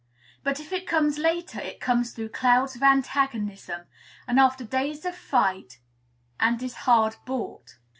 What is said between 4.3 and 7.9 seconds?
after days of fight, and is hard bought.